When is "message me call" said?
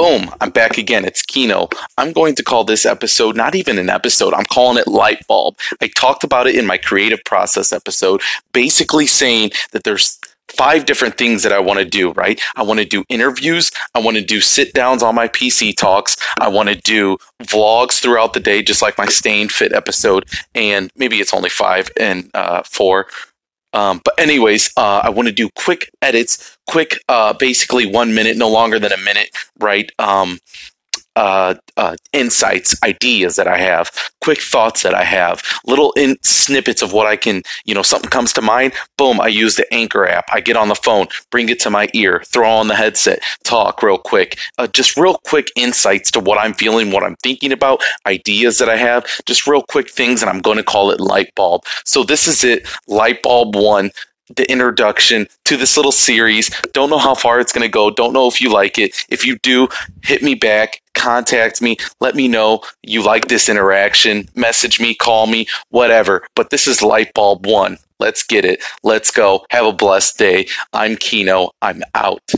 64.34-65.26